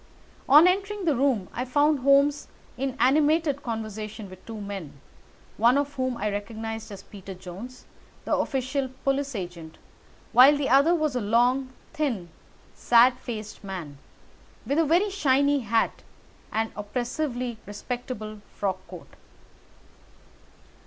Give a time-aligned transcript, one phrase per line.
[0.49, 4.99] On entering his room, I found Holmes in animated conversation with two men,
[5.57, 7.85] one of whom I recognised as Peter Jones,
[8.25, 9.77] the official police agent,
[10.31, 12.29] while the other was a long, thin,
[12.73, 13.99] sad faced man,
[14.65, 16.01] with a very shiny hat
[16.51, 19.09] and oppressively respectable frock coat.